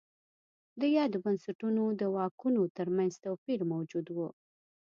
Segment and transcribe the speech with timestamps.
[0.79, 4.17] د یادو بنسټونو د واکونو ترمنځ توپیر موجود و.